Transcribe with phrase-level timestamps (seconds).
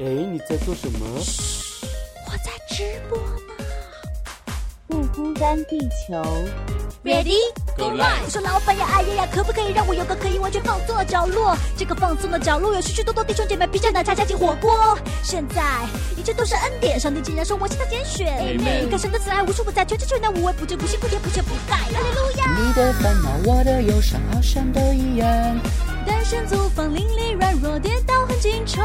[0.00, 1.20] 哎，你在做什么？
[1.20, 1.86] 嘘
[2.26, 3.64] 我在直播呢。
[4.88, 6.20] 不孤单，地球。
[7.04, 7.36] Ready
[7.76, 11.56] Go live 我说老板呀，哎呀呀，可不可以让我有个可以完全放松的角落？
[11.76, 14.98] 这个放松的角落有许许多多弟兄姐妹披着奶茶加进火锅。
[15.22, 15.62] 现在
[16.16, 18.26] 一切都是恩典，上帝竟然说我是他拣选。
[18.40, 21.76] Amen 你看神的慈爱无处不在，全知全能无微不至，不辛不甜不缺不改。
[21.76, 22.58] 哈利路亚。
[22.58, 25.28] 你的烦恼，我的忧伤，好像都一样。
[26.04, 28.84] 单身租房，邻里软弱，跌倒很经常。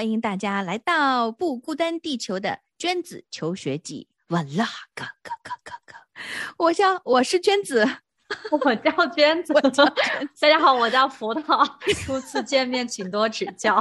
[0.00, 4.08] 欢迎大家来到不孤单地球的娟子求学记。
[4.28, 5.94] 完啦，嘎嘎嘎嘎嘎！
[6.56, 7.86] 我叫我是 娟子，
[8.50, 11.68] 我叫娟子，大家好，我叫葡萄。
[12.02, 13.78] 初次见面，请多指教。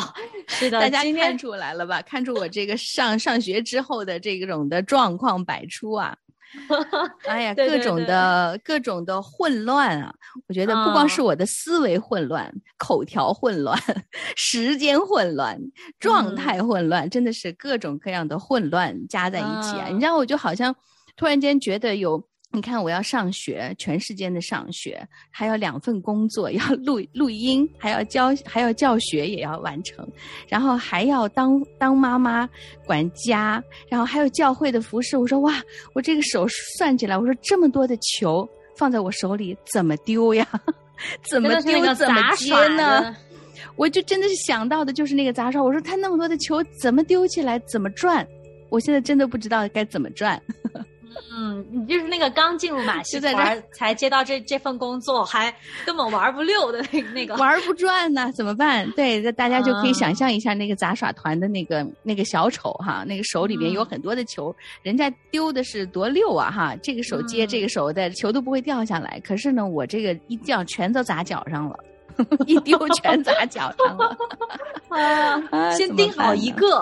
[0.50, 2.02] 是的，大家今天看出来了吧？
[2.02, 6.18] 看出我这个上上学之后的这种的状况百出啊！
[7.28, 10.14] 哎呀，各种的各种的混乱啊！
[10.48, 13.78] 我觉得不光是嗯我的思维混乱、口条混乱、
[14.36, 15.60] 时间混乱、
[16.00, 19.86] 状嗯态混乱，真的是各种各样的混乱加在一起啊！
[19.90, 20.76] 嗯你知道，我就好像
[21.16, 22.29] 突然间觉得有。
[22.52, 30.08] 你看，我要上学，全世界的上学，还有两份工作， 要录录音，还要教，还要教学，也要完成，
[30.48, 32.50] 然后还要当当妈妈，
[32.88, 35.16] 管家，然后还有教会的服饰。
[35.16, 35.62] 我说哇，
[35.94, 40.48] 我这个手算起来，我说这么多的球放在我手里，怎么丢呀？
[41.30, 41.94] 怎么丢？
[41.94, 43.16] 怎么接呢？
[43.76, 45.62] 我就真的是想到的就是那个杂耍。
[45.62, 47.60] 我说他那么多的球怎么丢起来？
[47.60, 48.28] 怎么转？
[48.70, 50.42] 我现在真的不知道该怎么转。
[51.32, 55.54] 嗯，你就是那个刚进入马戏 就在这团才接到这这份工作，还
[55.86, 57.36] 根本玩不溜的那 那个。
[57.36, 58.90] 玩不转呢，怎么办？
[58.92, 69.20] 对，那大家就可以啊想象一下那个杂耍团的那个那个小丑哈，那个手里面有嗯很多的球，人家丢的是多溜啊哈，这个手接嗯这个手的，球都不会掉下来。
[69.24, 71.78] 可是呢，我这个一掉全都砸脚上了，
[72.48, 74.18] 一丢全砸脚上了。
[74.90, 76.82] 啊先盯好一个，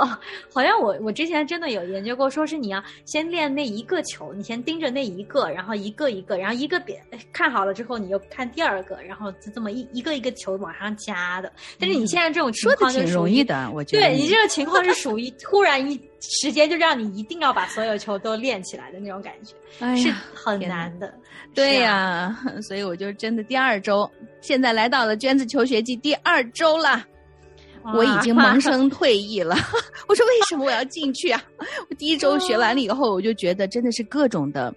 [0.53, 7.02] 好像我我之前真的有研究过，说是你要先练那一个球，你先盯着那一个，然后一个一个，然后一个别
[7.34, 11.52] 看好了之后，你又看第二个，然后就这么一一个一个球往上加的。
[11.78, 21.13] 但是你现在这种情况就容易的，我觉得对你这个情况是属于突然一时间就让你一定要把所有球都练起来的那种感觉，是哎是很难的。
[21.53, 24.09] 对呀、所以我就真的第二周，
[24.41, 27.05] 现在来到了娟子求学季第二周了。
[27.94, 29.55] 我已经萌生退役了。
[30.09, 31.41] 我说为什么我要进去啊？
[31.89, 34.73] 我第一周学完了以后，我就觉得真的是各种的，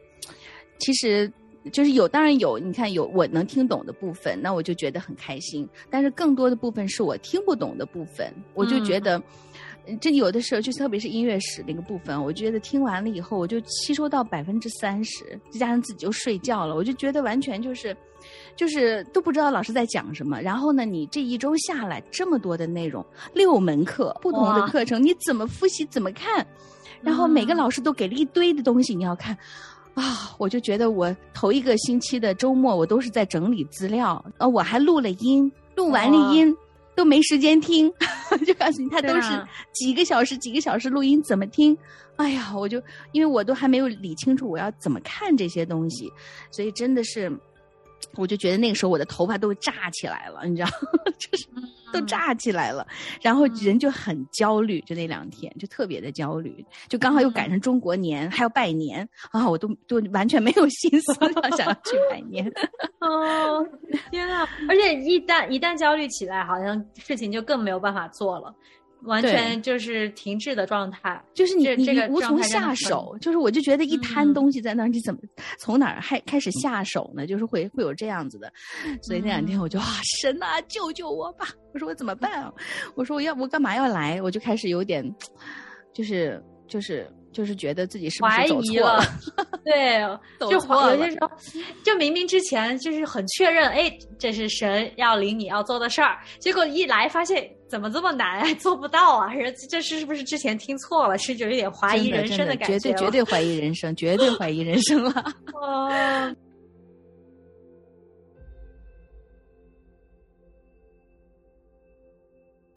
[0.78, 1.30] 其实
[1.72, 5.68] 就是有，当然有，你看有我能听懂的部分，那我就觉得很开心。
[5.90, 9.20] 但是更多的部分是我听不懂的部分，我就觉得。
[10.00, 17.96] 这有的时候，就特别是音乐史那个部分，我觉得听完了以后，我就吸收到百分之三十，再加上自己就睡觉了，我就觉得完全就是，
[18.54, 20.40] 就是都不知道老师在讲什么。
[20.40, 23.04] 然后呢，你这一周下来这么多的内容，
[23.34, 26.46] 六门课，不同的课程，你怎么复习，怎么看？
[27.00, 29.36] 然后每个嗯老师都给了一堆的东西，你要看。
[29.94, 36.56] 啊，我就觉得我头一个星期的周末，我都是在整理资料，呃，我还录了音，录完了音
[36.94, 37.92] 都没时间听，
[38.46, 39.30] 就告诉你，他都是
[39.72, 41.76] 几个小时、几个小时录音，怎么听？
[42.16, 46.12] 哎呀，我就因为我都还没有理清楚我要怎么看这些东西，
[46.50, 47.32] 所以真的是，
[48.16, 50.68] 我就觉得那个时候我的头发都炸起来了，你知道，
[51.18, 51.46] 就是
[51.92, 52.86] 都炸起来了，
[53.20, 62.50] 然后人就很焦虑，就那两天就特别的焦虑，就刚好又赶上中国年，还要拜年啊，我都都完全没有心思 要想要去拜年。
[63.00, 63.66] 哦，
[64.10, 64.48] 天啊！
[64.68, 68.54] 而且一旦一旦焦虑起来，好像事情就更没有办法做了，
[69.02, 71.22] 完全就是停滞的状态。
[71.34, 75.20] 就是你你无从下手，就是我就觉得一摊嗯东西在那儿，你怎么
[75.58, 77.26] 从哪儿还开始下手呢？
[77.26, 78.52] 就是会会有这样子的，
[79.02, 79.86] 所以那两天嗯我就啊，
[80.20, 81.48] 神呐，救救我吧！
[81.72, 82.52] 我说我怎么办啊？
[82.94, 84.20] 我说我要我干嘛要来？
[84.22, 85.04] 我就开始有点，
[85.92, 89.04] 就是就是就是觉得自己是不是 走错了
[89.64, 89.98] 对
[90.38, 91.32] 就我就说
[91.84, 105.24] 就明明之前就是很确认哎这是神要领你要做的事儿结果一来发现怎么这么难做不到啊人这是是不是之前听错了是就有点怀疑人生的感觉对绝对怀疑人生绝对怀疑人生了
[105.54, 105.90] 哦。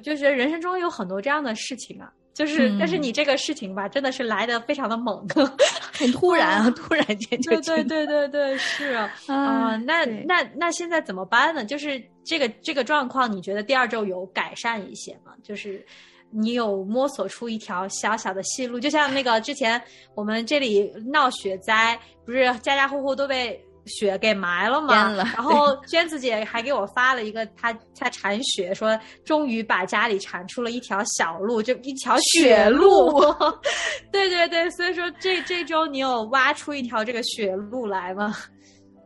[0.04, 5.24] 就是人生中有很多这样的事情啊就是、嗯但是你这个事情吧，真的是来的非常的猛，
[5.94, 11.64] 很突然啊，突然间就对对对对对，是 啊，啊、那那那现在怎么办呢？
[11.64, 15.34] 就是这个这个状况，你觉得第二周有改善一些吗？
[15.44, 15.86] 就是
[16.32, 19.80] 你有摸索出一条小小的细路，就像那个之前
[20.16, 23.64] 我们这里闹雪灾，不是家家户户都被。
[23.86, 33.22] 雪给埋了嘛，了 然后娟子姐还给我发了一个她她铲雪，说终于把家里铲出了一条小路，就一条雪路。
[34.12, 38.36] 对对对，所以说这这周你有挖出一条这个雪路来吗？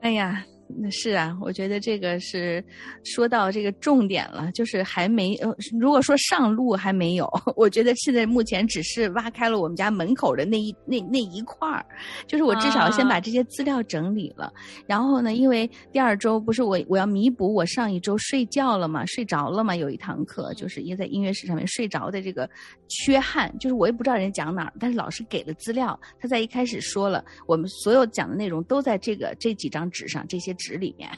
[0.01, 0.44] 哎呀，
[0.80, 2.64] 那是啊，我觉得这个是
[3.04, 11.86] 说到这个重点了，就是还没呃，如果说上路还没有， 我觉得现在目前只是挖开了我们家门口的那一那那一块儿，
[12.28, 14.52] 就是我至少先把这些资料整理了。
[14.86, 22.50] 然后呢，因为第二周不是我我要弥补我上一周睡觉了嘛，睡着了嘛，有一堂课就是因为在音乐室上面睡着的这个
[22.90, 31.09] 缺憾，就是我也不知道人家讲哪儿，但是老师给了资料，他在一开始说了，我们所有讲的内容都在这个这几张纸上，这些纸里面，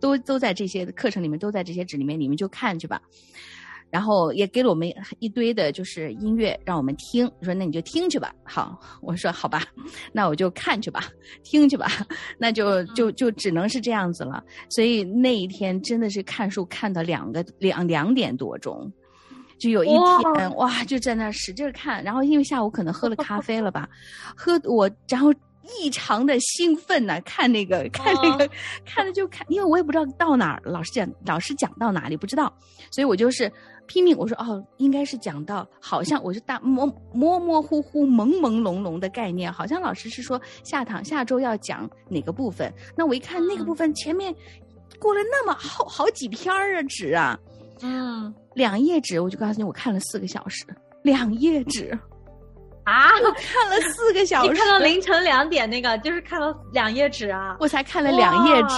[0.00, 3.00] 都都在这些课程里面，都在这些纸里面，你们就看去吧。
[3.88, 8.34] 然后也给了我们一堆的，就是音乐让我们听，说那你就听去吧。
[8.44, 9.62] 好，我说好吧，
[10.12, 11.04] 那我就看去吧，
[11.44, 11.86] 听去吧，
[12.36, 14.42] 那就就就只能是这样子了。
[14.70, 18.92] 所以那一天真的是看书看到两个两两点多钟。
[19.58, 23.88] 就有一天哇就在那使劲看，然后因为下午可能喝了咖啡了吧，
[24.36, 25.32] 喝我然后
[25.66, 28.48] 异常的兴奋呢、看那个看那个、
[28.84, 32.52] 看了就看，因为我也不知道到哪儿，老师讲老师讲到哪里不知道，
[32.90, 33.50] 所以我就是
[33.86, 44.34] 拼命我说哦应该是讲到好像我是大模模模糊糊朦朦胧胧的概念，好像老师是说下堂下周要讲哪个部分，那我一看那个部分前面
[44.98, 47.38] 过了那么好好几篇儿啊纸啊。
[47.82, 48.34] 嗯。
[48.54, 50.64] 两页纸，我就告诉你，我看了四个小时，
[51.02, 51.98] 两页纸，
[52.86, 57.56] 啊，我看了四个小时，你看到凌晨两点那个，就是看了两页纸啊。
[57.58, 58.76] 我才看了两页纸，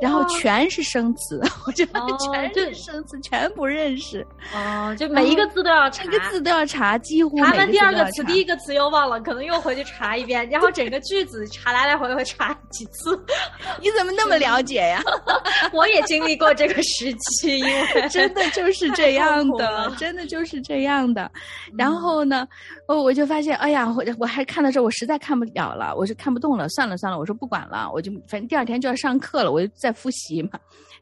[0.00, 13.22] 然后全是生词，我就哦 全这是生词，全不认识，哦，就每一个字都要查，每个字都要查，几乎查完第二个词，第一个词又忘了，可能又回去查一遍，然后整个句子查来来回回查几次。
[13.80, 15.02] 你怎么那么了解呀？
[15.74, 21.30] 我也经历过这个时期，因为真的就是这样的，真的就是这样的。
[21.76, 22.48] 然后呢，
[22.88, 30.50] 哦，我就发现，哎呀，我我还看的时候，我实在看不了了，我就看不动了，算了算了，我说不管了，我就反正第二天就要上课了，我就在复习嘛。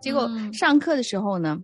[0.00, 1.58] 结果嗯上课的时候呢。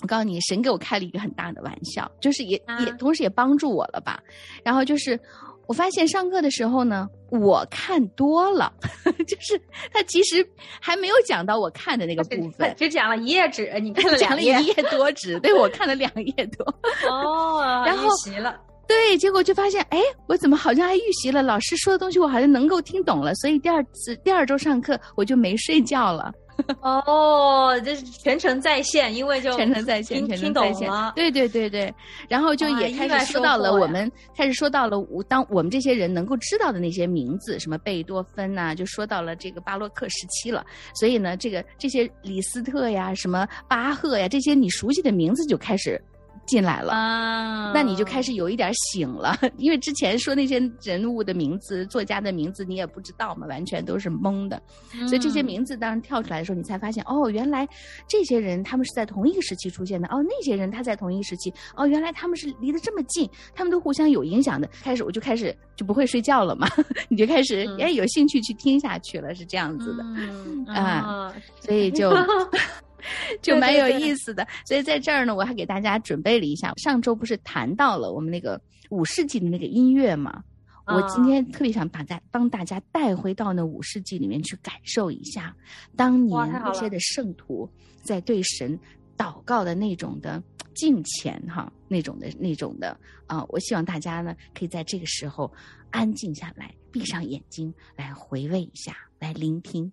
[0.00, 4.20] 我告诉你，神给我开了一个很大的玩笑，就是也、啊也同时也帮助我了吧。
[4.62, 5.18] 然后就是
[5.66, 8.72] 我发现上课的时候呢，我看多了，
[9.26, 9.60] 就是
[9.92, 10.46] 他其实
[10.80, 16.64] 还没有讲到我看的那个部分，只讲了一页纸，你看了讲了两页一页多纸，对我看了两页多。
[17.10, 18.56] 哦， 然后预习了。
[18.88, 21.42] 对，结果就发现，哎，我怎么好像还预习了？
[21.42, 26.32] 老师说的东西我好像能够听懂了，所以第二次第二周上课我就没睡觉了，
[26.80, 30.90] 哦，这是全程在线，因为就全程在线，全程在线。。
[31.14, 31.94] 对对对对，
[32.30, 40.64] 然后就也开始说到了我们开始说到了我当我们这些人能够知道的那些名字，什么贝多芬呐、就说到了这个巴洛克时期了。
[40.94, 46.02] 所以呢，这个这些李斯特呀、什么巴赫呀，这些你熟悉的名字就开始
[46.48, 46.92] 进来了。
[46.92, 54.60] 啊，那你就开始有一点醒了， 因为之前说那些人物的名字、作家的名字你也不知道嘛，完全都是懵的。
[55.06, 57.68] 所以这些嗯名字当然跳出来的时候，你才发现哦，原来
[58.08, 64.68] 这些人他们是在同一个时期出现的，哦，那些人他在同一个时期，哦，原来他们是离得这么近，他们都互相有影响的。
[64.82, 66.66] 开始我就开始就不会睡觉了嘛，
[67.08, 70.72] 你就开始嗯哎有兴趣去听下去了，是这样子的。
[70.72, 72.10] 啊，所以就
[73.42, 74.46] 就蛮有意思的。
[74.64, 80.42] 所以在这儿呢，我还给大家准备了一下，上周不是谈到了我们那个五世纪的那个音乐嘛？
[80.86, 85.54] 我今啊天特别想把大帮大家带回到那五世纪里面去感受一下，
[85.94, 87.70] 当年那些的圣徒
[88.02, 88.78] 在对神
[89.14, 90.42] 祷告的那种的
[90.74, 95.52] 敬虔哈，那种的那种的啊、我希望大家呢可以在这个时候
[95.90, 99.92] 安静下来，闭上眼睛来回味一下，来聆听。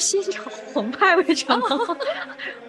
[0.00, 1.68] 听着有点心潮澎湃，为什么？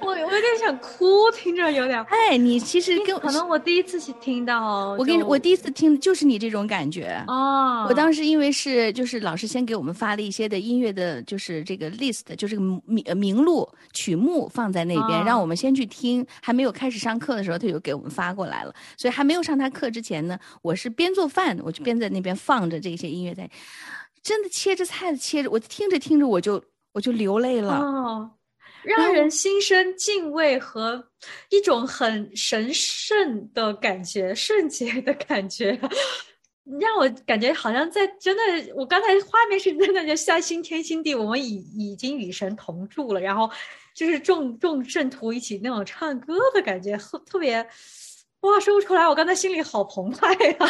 [0.02, 2.04] 我我有点想哭，听着有点。
[2.04, 7.86] 哎，你其实跟可能我第一次去听到，我跟你我第一次听就是你这种感觉哦。
[7.88, 16.26] 我当时因为是就是老师先给我们发了一些的音乐的，就是这个 list，就是名名录曲目放在那边，让我们先去听。
[16.42, 18.74] 还没有开始上课的时候，他就给我们发过来了。
[18.98, 23.50] 所以还没有上他课之前呢，我是边做饭，我就边在那边放着这些音乐在。
[24.24, 28.32] 真的切着菜切着，我听着听着我就我就流泪了，哦，
[28.84, 31.04] 让人心生敬畏和
[31.50, 35.72] 一种很神圣的感觉、圣洁的感觉，
[36.80, 43.50] 让我感觉好像在真的，我刚才画面是真的就像新天新地，我们已已经与神同住了，然后
[43.96, 47.68] 就是众众圣徒一起那种唱歌的感觉，特特别。
[48.42, 50.58] 哇，说不出来，我刚才心里好澎湃呀！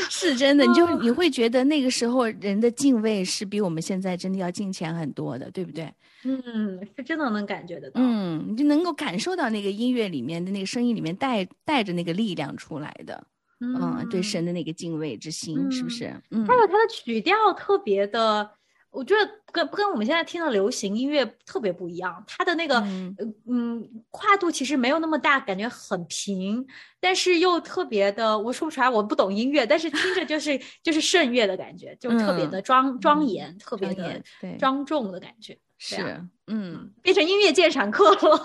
[0.10, 5.92] 是真的，你就你会觉得那个时候人的敬畏是比我们现在真的要敬虔很多的，对不对？
[6.24, 8.00] 嗯，是真的能感觉得到。
[8.02, 13.22] 嗯，你就能够感受到那个音乐里面的那个声音里面带带着那个力量出来的。
[13.60, 16.12] 嗯，对神的那个敬畏之心，是不是？
[16.30, 18.50] 嗯，还有它的曲调特别的。
[18.94, 26.64] 我觉得跟跟我们现在听的流行音乐特别不一样，它的那个嗯嗯跨度其实没有那么大，感觉很平，
[27.00, 34.22] 但是又特别的，我说不出来，我不懂音乐，但是听着就是 就是圣乐的感觉，就特别的庄庄严，特别的
[34.58, 35.58] 庄重的感觉。
[35.86, 38.40] 是，嗯，变成音乐鉴赏课了，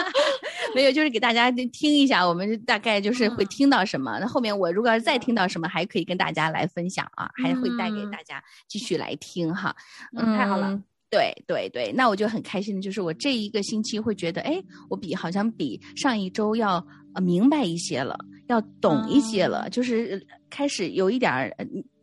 [0.74, 4.18] 没有，就是给大家听一下，我们大概就是会听到什么。
[4.18, 9.76] 那后面我如果要是再听到什么，还可以跟大家来分享啊，还会带给大家继续来听哈。
[10.16, 10.80] 嗯，太好了，
[11.10, 16.82] 对对对，那我就很开心的，就是我这一个星期会觉得，哎，我比好像比上一周要
[17.14, 21.54] 呃明白一些了，要懂一些了，就是开始有一点儿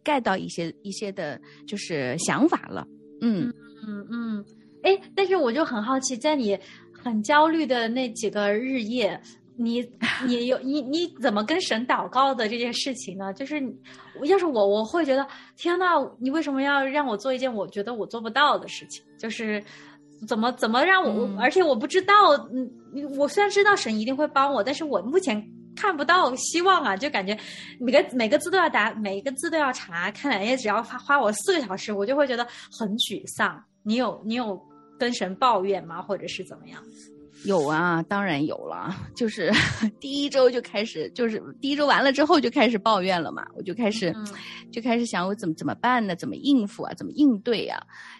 [0.03, 2.87] get 到一些一些的，就是想法了。
[3.21, 3.51] 嗯
[3.87, 4.45] 嗯嗯。
[4.85, 6.57] 哎，但是我就很好奇，在你
[6.93, 9.19] 很焦虑的那几个日夜，
[9.57, 9.83] 你
[10.27, 13.33] 你有你你怎么跟神祷告的这件事情呢？
[13.33, 13.59] 就是
[14.25, 15.25] 要是我，我会觉得
[15.57, 15.85] 天呐，
[16.19, 19.03] 你为什么要让我做一件我觉得我做不到的事情？
[19.17, 19.63] 就是
[20.27, 22.13] 怎么怎么让我，而且我不知道，
[22.53, 22.69] 嗯，
[23.17, 25.43] 我虽然知道神一定会帮我，但是我目前
[25.75, 27.35] 看不到希望啊，就感觉
[27.79, 33.63] 每个每个字都要答，每一个字都要查，看两页只要花花我四个小时，我就会觉得很沮丧。
[33.83, 34.59] 你有你有？
[34.97, 36.81] 跟神抱怨吗，或者是怎么样？
[37.43, 38.95] 有啊，当然有了。
[39.15, 39.51] 就是
[39.99, 43.45] 第一周就开始，就是第一周完了之后就开始抱怨了嘛。
[43.55, 44.13] 我就开始，
[44.71, 46.15] 就开始想我怎么怎么办呢？
[46.15, 46.93] 怎么应付啊？
[46.95, 47.79] 怎么应对啊？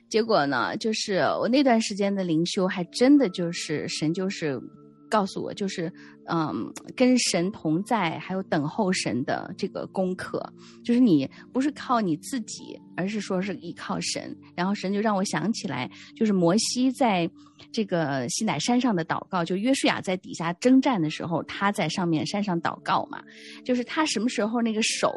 [0.09, 4.61] 结果呢，就是我那段时间的灵修还真的就是神就是。
[5.09, 5.91] 告诉我，就是，
[6.27, 10.41] 嗯，跟神同在，还有等候神的这个功课，
[10.83, 14.35] 就是你不是靠你自己，而是说是依靠神。
[14.55, 17.29] 然后神就让我想起来，就是摩西在
[17.71, 23.21] 这个西乃山上的祷告，就约书亚在底下征战的时候，他在上面山上祷告嘛，
[23.63, 25.13] 就是他什么时候那个手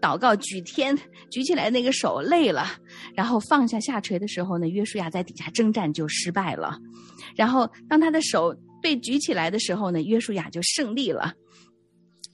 [0.00, 0.96] 祷告举天
[1.30, 2.66] 举起来那个手累了，
[3.14, 6.78] 然后放下下垂的时候呢，约书亚在底下征战就失败了，
[7.34, 8.54] 然后当他的手。
[8.80, 11.34] 被举起来的时候呢，约书亚就胜利了。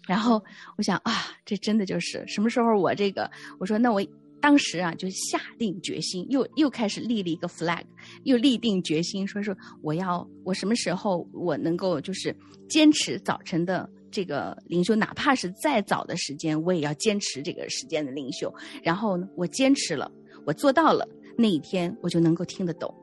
[0.07, 0.41] 然后
[0.77, 1.13] 我想啊，
[1.45, 4.01] 这真的就是什么时候我这个，我说那我
[4.41, 7.83] 当时啊就下定决心，又又开始立了一个 flag，
[8.23, 12.33] 又立定决心，说说我要我什么时候我能够就是
[12.69, 18.55] 坚持早晨的这个灵修，哪怕是再早的时间，我也要坚持这个时间的灵修。
[18.85, 20.09] 然后呢，我坚持了，
[20.47, 21.05] 我做到了，
[21.37, 22.95] 那一天我就能够听得懂。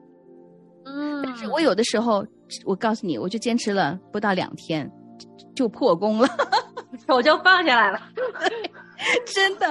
[0.86, 2.26] 嗯，但是我有的时候。
[2.66, 4.90] 我告诉你，我就坚持了不到两天，
[5.56, 6.28] 就破功了，
[7.08, 8.02] 手就放下来了。
[9.26, 9.68] 真的，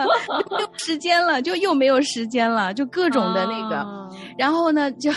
[0.51, 4.11] 没有时间了，就又没有时间了，就各种的那个。
[4.37, 5.11] 然后呢，就，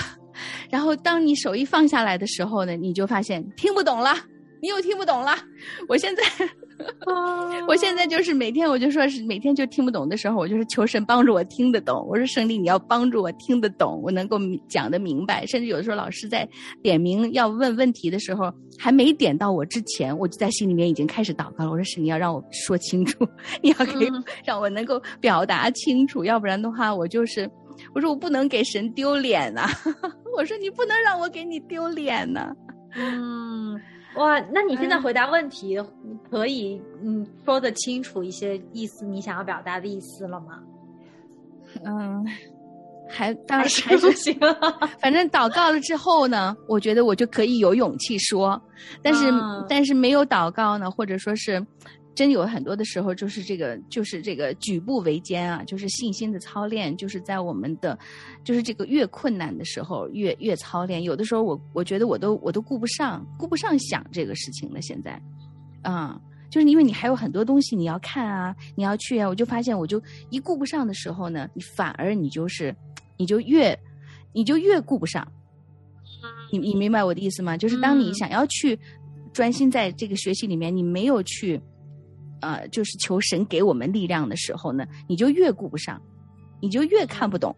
[0.70, 4.16] 然后当你手一放下来的时候呢，你就发现听不懂了，
[4.62, 5.36] 你又听不懂了。
[5.88, 6.24] 我现在。
[7.68, 12.06] 我现在就是每天，我就说是每天就听不懂的时候，我就是求神帮助我听得懂。
[12.08, 15.46] 我说胜利，你要帮助我听得懂，我能够讲得明白。
[15.46, 16.48] 甚至有的时候老师在
[16.84, 21.72] 点名要问问题的时候，还没点到我之前，我就在心里面已经开始祷告了。
[21.72, 23.28] 我说神，你要让我说清楚，
[23.62, 24.12] 你要给
[24.46, 27.50] 让我能够表达清楚，要不然的话，我就是
[27.94, 29.68] 我说我不能给神丢脸呐。
[30.38, 32.54] 我说你不能让我给你丢脸呐。
[32.96, 33.80] 嗯。
[34.16, 35.78] 哇，那你现在回答问题
[36.30, 40.60] 可以嗯说的清楚一些意思，你想要表达的意思了吗？
[41.84, 42.26] 嗯，
[43.10, 44.38] 还当然还是 行。
[45.00, 48.62] 反正祷告了之后呢，我觉得我就可以有勇气说，
[49.02, 49.26] 但是
[49.68, 51.62] 但是没有祷告呢，或者说是
[52.16, 58.00] 真有很多的时候，就是这个，就是这个举步维艰啊，就是信心的操练，就是在我们的，
[58.44, 61.04] 就是这个越困难的时候越越操练。
[61.04, 64.82] 有的时候我我觉得我都我都顾不上，顾不上想这个事情了。
[64.82, 65.22] 现在，
[65.82, 66.20] 啊、
[66.50, 72.74] 就是因为你还有很多东西你要看啊，你要去啊，我就发现我就一顾不上的时候呢，你反而你就是，
[73.18, 73.78] 你就越
[74.32, 75.28] 你就越顾不上。
[76.52, 77.58] 你你明白我的意思吗？
[77.58, 78.80] 就是当你嗯想要去
[79.34, 81.60] 专心在这个学习里面，你没有去，
[82.42, 86.02] 呃，就是求神给我们力量的时候呢，你就越顾不上，
[86.62, 87.56] 你就越看不懂，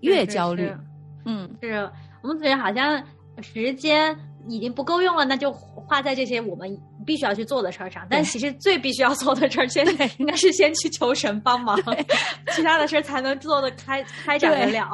[0.00, 0.80] 越焦虑是。
[1.24, 1.90] 嗯，是
[2.22, 3.02] 我们觉得好像
[3.42, 4.16] 时间
[4.48, 8.06] 已经不够用了，那就花在这些我们必须要去做的事儿上。
[8.08, 11.78] 但其实最必须要做的事儿，现在 应该是先去求神帮忙，
[12.54, 14.88] 其他的事儿才能做的开开展得了。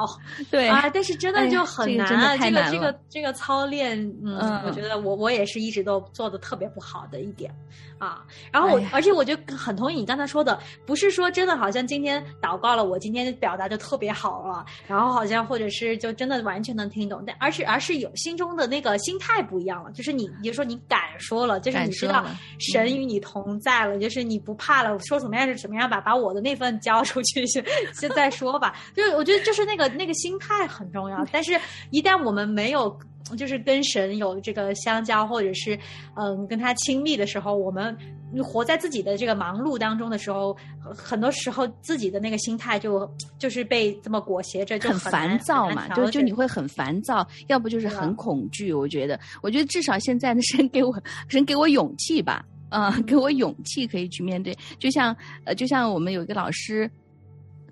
[0.49, 2.37] 对啊，但是真的就很难啊！
[2.37, 7.53] 这个这个这个操练，嗯，嗯我觉得我我也是一直都做的特别不好的一点
[7.97, 8.23] 啊。
[8.51, 22.25] 然后我、哎而且我就很同意你刚才说的，不是说真的好像今天祷告了，我今天表达就特别好了，然后好像或者是就真的完全能听懂，但而是而是有心中的那个心态不一样了，就是你你就说你敢说了，就是你知道
[22.59, 28.73] 神与你同在了，就是你不怕了，说怎么样就怎么样吧，把我的那份交出去，先先再说吧。
[28.95, 31.59] 就是我觉得就是那个那个心态很重要， 但是
[31.89, 32.97] 一旦我们没有。
[33.37, 35.79] 就是跟神有这个相交，或者是
[36.17, 37.97] 嗯跟他亲密的时候，我们
[38.41, 48.73] 活在自己的这个忙碌当中的时候，呃很多时候自己的那个心态就就是被这么裹挟着，就很难烦躁嘛，就就你会很烦躁，要不就是很恐惧。
[48.73, 50.93] 我觉得，我觉得至少现在的，神给我
[51.27, 54.57] 神给我勇气吧，啊、 给我勇气可以去面对。
[54.79, 55.15] 就像
[55.45, 56.89] 呃，就像我们有一个老师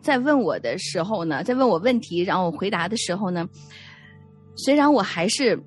[0.02, 3.48] 在问我的时候呢，在问我问题，然后我回答的时候呢，
[4.56, 5.60] 虽然我还是。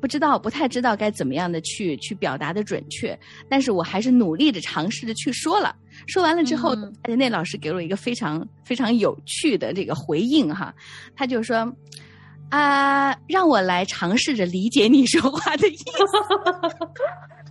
[0.00, 5.74] 不知道，不太知道该怎么样的去去表达的准确，但是我还是努力的尝试着去说了。
[6.06, 10.74] 说完了之后，嗯而且那老师给了我一个非常非常有趣的这个回应哈，
[11.14, 11.70] 他就说
[12.50, 15.84] 啊、让我来尝试着理解你说话的意思。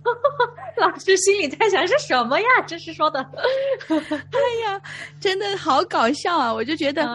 [0.80, 2.46] 老师心里在想是什么呀？
[2.66, 3.20] 这是说的，
[3.90, 3.98] 哎
[4.64, 4.80] 呀，
[5.20, 6.52] 真的好搞笑啊！
[6.52, 7.06] 我就觉得，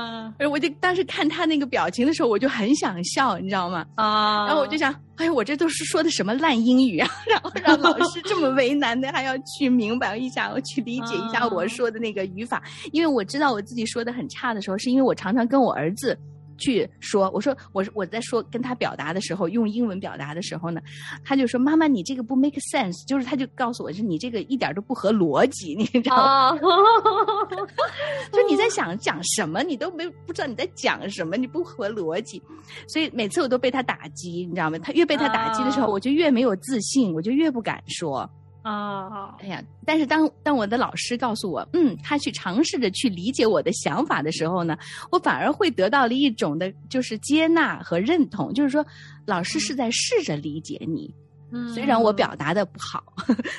[0.52, 3.84] 我就当时看他那个表情的时候，我就很想笑，你知道吗？
[3.95, 7.10] 啊，然后我就想，哎呀，我这都是说的什么烂英语啊！
[7.28, 16.15] 然后让老师这么为难的，还要去明白一下，我去理解一下我说的那个语法，因为我知道我自己说的很差的时候，是因为我常常跟我儿子。
[16.58, 20.82] 去说，我说我我在说跟他表达的时候，用英文表达的时候呢，
[21.24, 26.24] 他就说妈妈你这个不 make sense，就是他就告诉我是你这个一点都不合逻辑，你知道吗？
[26.24, 26.58] 啊，
[28.32, 32.41] 就你在想讲什么，你都没不知道你在讲什么，你不合逻辑，
[32.88, 34.78] 所以每次我都被他打击，你知道吗？
[34.80, 38.30] 他越被他打击的时候，啊我就越没有自信，我就越不敢说。
[38.65, 44.75] 啊，哎呀，但是当当我的老师告诉我，嗯，他去尝试着去理解我的想法的时候呢，
[45.12, 48.84] 我反而会得到了一种的，就是接纳和认同，就是说，
[49.28, 51.13] 老师是在试着理解你，
[51.51, 52.12] 嗯虽然我。
[52.12, 53.04] 表达的不好，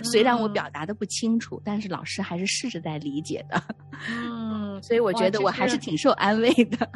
[0.03, 0.49] 虽然我。
[0.49, 3.63] 嗯表达的不清楚，但是老师还是试着在理解的，
[4.11, 6.89] 嗯， 所以我觉得我还是是挺受安慰的。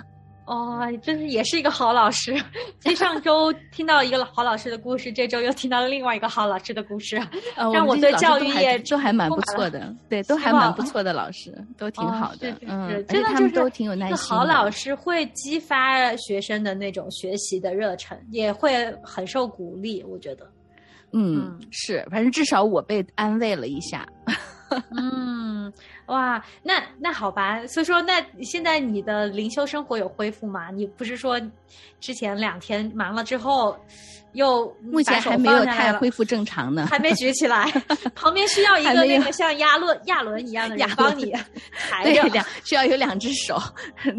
[0.50, 2.34] 哦，真是也是一个好老师。
[2.80, 7.16] 其实上周听到一个好老师的故事，这周又听到了另外一个好老师的故事，
[7.54, 14.16] 呃，让我对教育老师都还业都还蛮不错的，对，都还蛮不错的老师，都挺哦好的是是，嗯，真的就是都挺有耐心的。
[14.16, 20.02] 好老师会激发学生的那种学习的热忱，也会很受鼓励。
[20.02, 20.44] 我觉得，
[21.12, 24.04] 嗯嗯，是，反正至少我被安慰了一下。
[24.96, 25.72] 嗯，
[26.10, 27.64] 哇，那那好吧。
[27.66, 30.70] 所以说，那现在你的灵修生活有恢复吗？
[30.70, 31.40] 你不是说
[32.00, 33.76] 之前两天忙了之后，
[34.32, 36.86] 又目前还没有太恢复正常呢。
[36.90, 37.70] 还没举起来，
[38.14, 41.32] 旁边 需要一个那个像亚轮亚伦一样的人亚伦帮你
[41.72, 42.22] 抬对，着。
[42.28, 43.56] 两 需要有两只手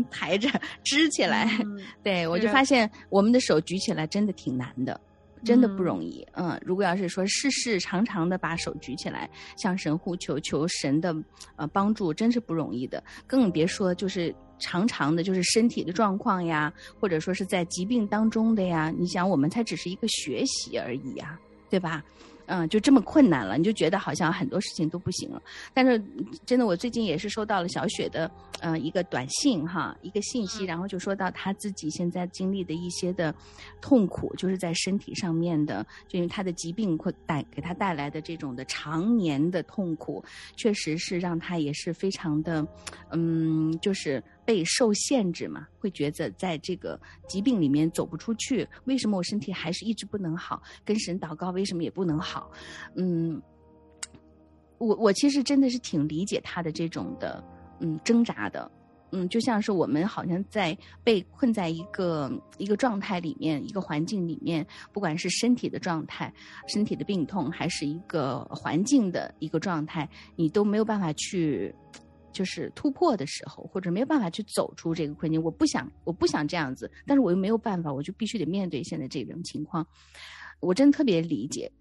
[0.09, 0.49] 抬着
[0.83, 1.45] 支起来。
[1.59, 4.99] 嗯对，我就发现我们的手举起来真的挺难的，
[5.43, 6.25] 真的不嗯容易。
[6.33, 11.15] 嗯，如果要是说事事常常的把手举起来，向神呼求，求神的
[11.55, 13.03] 呃帮助，真是不容易的。
[13.25, 18.93] 更别说就是常常的，就是身体的状况呀，或者说是在疾病当中的呀。
[18.97, 22.03] 你想，我们才只是一个学习而已呀，对吧？
[22.45, 25.41] 嗯，就这么困难了，你就觉得好像很多事情都不行了。
[25.73, 33.33] 但是嗯真的，我最近也是收到了小雪的呃一个短信哈，一个信息，然后就说到她自己现在经历的一些的
[33.79, 40.23] 痛苦，就是在身体上面的，就因为她的疾病会带给她带来的这种的常年的痛苦，
[40.55, 42.65] 确实是让她也是非常的，
[43.11, 48.67] 嗯，就是被受限制嘛，会觉得在这个疾病里面走不出去。
[48.85, 50.61] 为什么我身体还是一直不能好？
[50.83, 52.51] 跟神祷告为什么也不能好？
[52.95, 53.41] 嗯，
[54.77, 57.43] 我我其实真的是挺理解他的这种的
[57.79, 58.69] 嗯挣扎的。
[59.13, 66.33] 嗯，就像是我们好像在被困在一个一个状态里面，一个环境里面，不管是身体的状态、
[66.65, 71.75] 身体的病痛，还是一个环境的一个状态，你都没有办法去
[72.31, 75.41] 就是突破的时候，或者没有办法去走出这个困境。
[75.41, 79.85] 我不想，我不想这样子，但是我又没有办法，我就必须得面对现在这种情况。
[80.59, 81.71] 我真特别理解，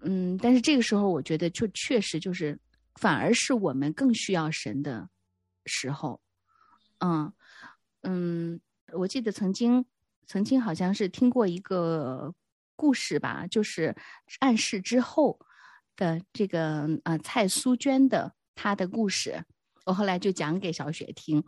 [0.00, 2.58] 嗯，但是这个时候，我觉得就确实就是，
[2.96, 5.08] 反而是我们更需要神的
[5.66, 6.20] 时候。
[6.98, 7.32] 嗯
[8.02, 8.60] 嗯，
[8.92, 9.84] 我记得曾经
[10.26, 12.34] 曾经好像是听过一个
[12.74, 13.94] 故事吧，就是
[14.40, 15.38] 暗示之后
[15.94, 19.44] 的这个呃蔡苏娟的她的故事，
[19.84, 21.42] 我后来就讲给小雪听，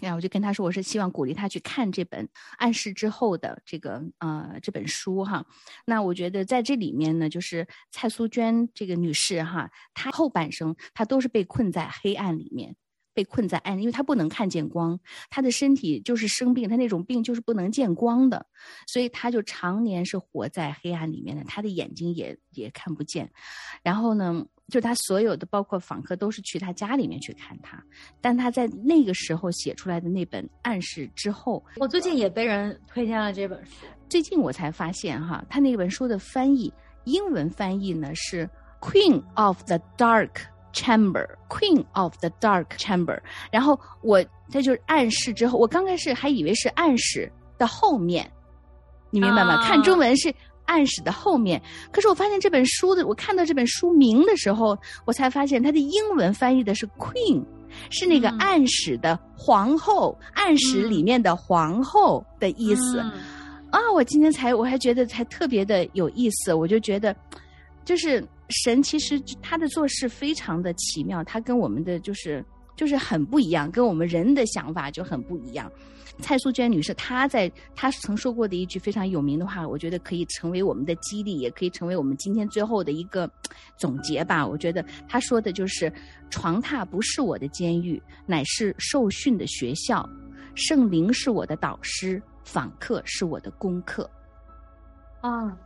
[0.00, 2.28] 然后我就跟她说，我是希望鼓励她去看这本
[2.58, 5.44] 暗示之后的这个呃这本书哈。
[5.86, 12.76] 那我觉得在这里面呢，就是蔡苏娟这个女士哈，她后半生她都是被困在黑暗里面。
[13.12, 14.98] 被困在暗，因为他不能看见光，
[15.30, 18.46] 他的身体就是生病，他那种病就是不能见光的，
[18.86, 23.32] 所以他就常年是活在黑暗里面的，他的眼睛也也看不见。
[23.82, 27.82] 然后呢，就他所有的包括访客都是去他家里面去看他，
[28.20, 36.72] 但他在那个时候写出来的那本暗示之后，我最近也被人推荐了这本书，最近我才发现哈，他那本书的翻译
[37.04, 38.48] 英文翻译呢是
[38.80, 40.30] Queen of the Dark。
[40.72, 43.18] Chamber, Queen of the Dark Chamber。
[43.50, 47.28] 然后我这就是暗示之后，我刚开始还以为是暗示
[47.58, 48.30] 的后面，
[49.10, 49.66] 你明白吗？
[49.66, 50.32] 看中文是
[50.70, 57.42] 暗示的后面，可是我发现这本书的，我看到这本书名的时候，我才发现它的英文翻译的是 Queen，
[57.90, 63.00] 是那个暗示的皇后，暗示里面的皇后的意思。
[63.70, 67.14] 啊，我今天才我还觉得才特别的有意思，我就觉得
[67.84, 68.24] 就是。
[68.64, 72.44] 神其实他的做事非常的奇妙，他跟我们的就是
[72.76, 75.70] 就是很不一样，跟我们人的想法就很不一样。
[76.20, 83.30] 蔡淑娟女士，她在她曾说过的一句非常有名的话，我觉得可以成为我们的激励，也可以成为我们今天最后的一个
[83.76, 84.46] 总结吧。
[84.46, 85.90] 我觉得她说的就是
[86.28, 90.06] ：“床榻不是我的监狱，乃是受训的学校；
[90.54, 94.08] 圣灵是我的导师，访客是我的功课。”
[95.22, 95.56] 啊，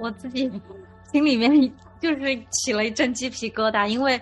[0.00, 0.48] 我自己。
[1.10, 1.50] 心里面
[2.04, 4.20] 就是起了一阵鸡皮疙瘩，因为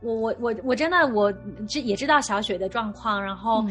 [0.00, 1.32] 我我我我真的我
[1.68, 3.66] 知也知道小雪的状况，然后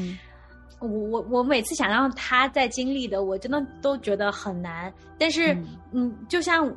[0.80, 4.93] 我我我每次想让她在经历的，我真的都觉得很难。
[5.17, 5.58] 但是
[5.93, 6.69] 嗯，就像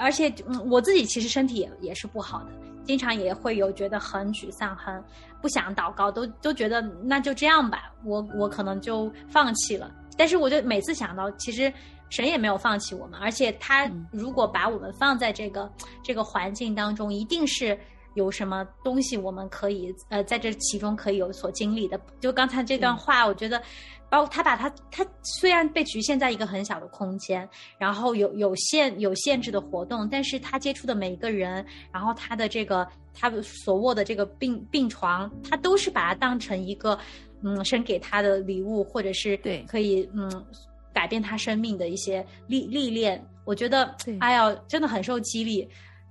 [0.00, 2.50] 而且嗯，我自己其实身体也也是不好的，
[2.84, 5.00] 经常也会有觉得很沮丧，很
[5.40, 9.88] 不想祷告，都都觉得那就这样吧，我我可能就放弃了。
[10.16, 11.72] 但是我就每次想到，其实。
[12.12, 15.72] 神也没有放弃我们，而且他如果把我们放在这个
[16.02, 17.76] 这个环境当中，一定是
[18.12, 21.98] 有什么东西我们可以呃在这其中可以有所经历的。
[22.20, 23.62] 就刚才这段话，我觉得，
[24.10, 27.48] 包括他把他他虽然被局限在一个很小的空间，
[27.78, 36.98] 然后有有限有限制的活动，但是他接触的每一个人，然后他的这个他所卧的这个病病床，他都是把它当成一个
[37.40, 40.44] 嗯神给他的礼物，或者是对可以嗯。
[40.92, 45.68] 改变他生命的一些历历练，我觉得哎呀，真的很受激励。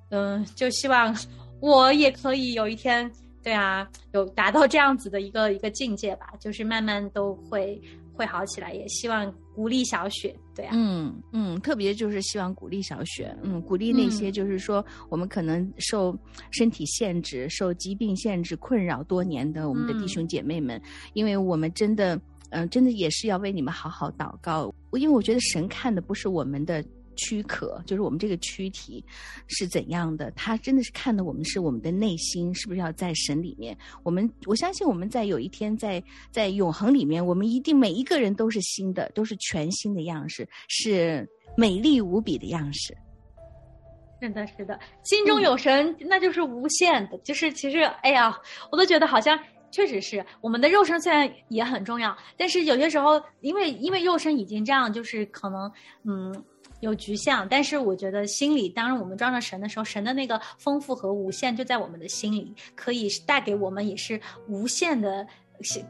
[0.09, 1.15] 嗯，就希望
[1.61, 3.09] 我也可以有一天，
[3.41, 7.81] 对啊，有达到这样子的一个一个境界吧，就是慢慢都会
[8.13, 8.73] 会好起来。
[8.73, 16.13] 也希望鼓励小雪，对啊，嗯嗯，特别就是希望鼓励小雪，嗯，鼓励那些就是说我们可能受
[16.49, 20.81] 身体限制、受疾病限制困扰多年的我们的弟兄姐妹们，
[21.13, 22.19] 因为我们真的。
[22.51, 26.83] 嗯，真的也是要为你们好好祷告，因为我觉得神看的不是我们的
[27.15, 29.03] 躯壳，就是我们这个躯体
[29.47, 33.77] 是怎样的，他真的是看的我们是我们的内心是不是要在神里面。
[34.03, 42.95] 我们我相信我们在有一天在在永恒里面，我们一定每一个人都是新的，都是全新的样式，是美丽无比的样式。
[44.21, 47.17] 是的，是的，心中有神，那就是无限的。
[47.19, 48.37] 就是其实，哎呀，
[48.71, 49.39] 我都觉得好像。
[49.71, 55.71] 确实是，我们的肉身虽然也很重要，但是有些时候，因为因为肉身已经这样，就是可能
[56.03, 56.43] 嗯
[56.81, 57.47] 有局限。
[57.49, 65.25] 但是我觉得心里，当我们装上神的时候，神的那个丰富和无限就在我们的心里，可以带给我们也是无限的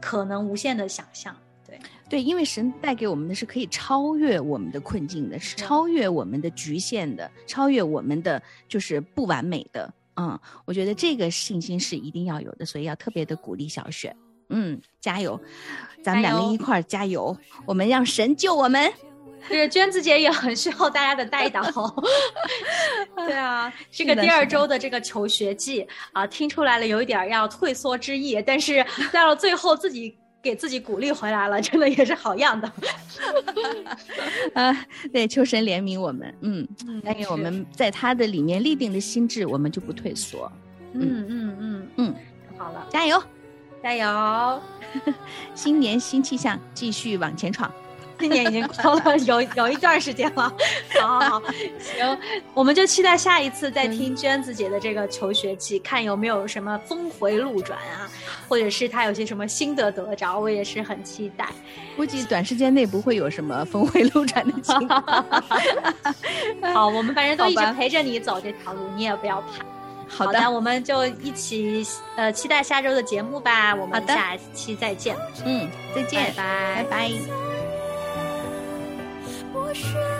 [0.00, 1.36] 可能，无限的想象。
[1.66, 1.78] 对
[2.10, 9.92] 对，因为神带给我们的是可以超越我们的困境的，是超越我们的局限的，超越我们的就是不完美的。
[10.16, 14.14] 嗯，我觉得这个信心是一定要有的，所以要特别的鼓励小雪。
[14.50, 15.40] 嗯，加油，
[16.04, 18.92] 咱们两个一块儿加油，我们让神救我们。
[19.48, 21.62] 这个娟子姐也很需要大家的带导。
[23.16, 32.70] 对啊， 这个第二周的这个求学季啊，听出来了有一点要退缩之意，但是到了最后自己给自己鼓励回来了， 真的也是好样的。
[34.54, 36.68] 啊，对，求神怜悯我们，嗯，
[37.04, 40.50] 但愿我们在他的里面立定的心智，我们就不退缩，
[40.94, 42.14] 嗯嗯嗯嗯，
[42.58, 43.22] 好了，加油！
[43.82, 44.62] 加油！
[45.54, 47.72] 新年新气象，继续往前闯。
[48.22, 50.42] 今年已经过了有有一段时间了，
[51.00, 51.42] 好好好，
[51.80, 52.18] 行，
[52.54, 58.08] 我们就期待下一次再听娟子姐的这个求学记，看有没有什么峰回路转啊，
[58.48, 61.48] 或者是她有些什么心得得着，我也是很期待。
[61.96, 65.02] 估计短时间内不会有什么峰回路转的情况。
[66.72, 69.64] 好，我们反正都一直陪着你走这条路，你也不要怕。
[70.06, 77.41] 好的，的，我们就一起呃期待下周的节目吧，我们下期再见，嗯，再见，拜拜拜拜。
[79.74, 80.11] 我